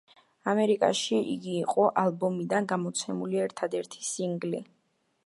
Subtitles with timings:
[0.51, 4.65] ამერიკაში იგი იყო ალბომიდან გამოცემული ერთადერთი სინგლი.